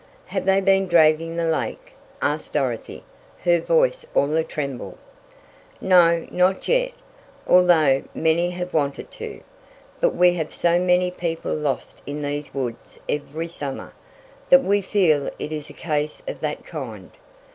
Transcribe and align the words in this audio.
"Have 0.25 0.45
they 0.45 0.59
been 0.61 0.87
dragging 0.87 1.35
the 1.35 1.45
lake?" 1.45 1.93
asked 2.23 2.53
Dorothy, 2.53 3.03
her 3.43 3.59
voice 3.61 4.03
all 4.15 4.33
a 4.35 4.43
tremble. 4.43 4.97
"No, 5.79 6.25
not 6.31 6.67
yet, 6.67 6.93
although 7.45 8.01
many 8.15 8.49
have 8.49 8.73
wanted 8.73 9.11
to. 9.11 9.41
But 9.99 10.15
we 10.15 10.33
have 10.33 10.51
so 10.55 10.79
many 10.79 11.11
people 11.11 11.53
lost 11.53 12.01
in 12.07 12.23
these 12.23 12.51
woods 12.51 12.97
every 13.07 13.47
summer, 13.47 13.93
that 14.49 14.63
we 14.63 14.81
feel 14.81 15.29
it 15.37 15.51
is 15.51 15.69
a 15.69 15.73
case 15.73 16.23
of 16.27 16.39
that 16.39 16.65
kind. 16.65 17.11